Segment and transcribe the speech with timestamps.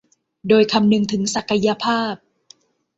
[0.47, 2.13] โดยคำนึงถึงศักยภาพ